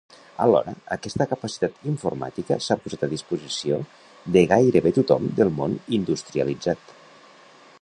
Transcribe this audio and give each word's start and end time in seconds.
Alhora, 0.43 0.71
aquesta 0.93 1.25
capacitat 1.33 1.75
informàtica 1.91 2.57
s'ha 2.67 2.77
posat 2.85 3.05
a 3.07 3.09
disposició 3.11 3.77
de 4.37 4.43
gairebé 4.53 4.95
tothom 4.97 5.29
del 5.41 5.53
món 5.61 5.77
industrialitzat. 5.99 6.97